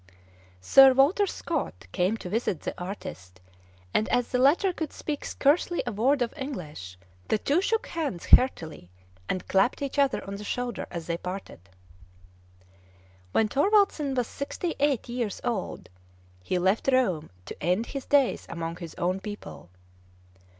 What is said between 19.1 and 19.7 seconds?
people.